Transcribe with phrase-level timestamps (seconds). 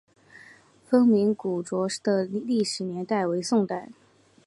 [0.89, 3.89] 凤鸣古冢的历史年代为宋代。